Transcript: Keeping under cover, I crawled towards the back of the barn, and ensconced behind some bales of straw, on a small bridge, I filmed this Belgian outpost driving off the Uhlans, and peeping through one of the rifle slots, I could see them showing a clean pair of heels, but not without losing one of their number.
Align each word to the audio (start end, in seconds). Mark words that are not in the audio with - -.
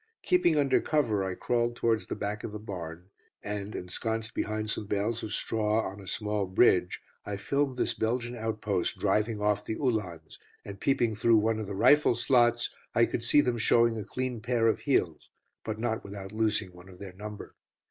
Keeping 0.23 0.57
under 0.57 0.81
cover, 0.81 1.23
I 1.23 1.35
crawled 1.35 1.75
towards 1.75 2.07
the 2.07 2.15
back 2.15 2.43
of 2.43 2.51
the 2.53 2.57
barn, 2.57 3.11
and 3.43 3.75
ensconced 3.75 4.33
behind 4.33 4.71
some 4.71 4.87
bales 4.87 5.21
of 5.21 5.31
straw, 5.31 5.81
on 5.87 6.01
a 6.01 6.07
small 6.07 6.47
bridge, 6.47 6.99
I 7.23 7.37
filmed 7.37 7.77
this 7.77 7.93
Belgian 7.93 8.35
outpost 8.35 8.97
driving 8.97 9.39
off 9.39 9.63
the 9.63 9.75
Uhlans, 9.75 10.39
and 10.65 10.79
peeping 10.79 11.13
through 11.13 11.37
one 11.37 11.59
of 11.59 11.67
the 11.67 11.75
rifle 11.75 12.15
slots, 12.15 12.73
I 12.95 13.05
could 13.05 13.21
see 13.23 13.41
them 13.41 13.59
showing 13.59 13.95
a 13.99 14.03
clean 14.03 14.39
pair 14.41 14.67
of 14.67 14.79
heels, 14.79 15.29
but 15.63 15.77
not 15.77 16.03
without 16.03 16.31
losing 16.31 16.73
one 16.73 16.89
of 16.89 16.97
their 16.97 17.13
number. 17.13 17.53